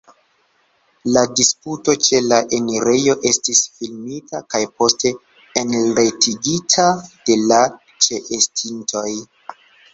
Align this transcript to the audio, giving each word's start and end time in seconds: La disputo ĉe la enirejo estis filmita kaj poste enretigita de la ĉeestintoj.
La 1.17 1.21
disputo 1.39 1.93
ĉe 2.07 2.21
la 2.29 2.39
enirejo 2.59 3.15
estis 3.33 3.61
filmita 3.75 4.41
kaj 4.55 4.63
poste 4.81 5.13
enretigita 5.65 6.89
de 7.29 7.39
la 7.53 7.63
ĉeestintoj. 8.09 9.09